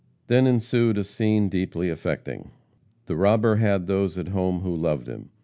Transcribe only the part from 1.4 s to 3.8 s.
deeply affecting. The robber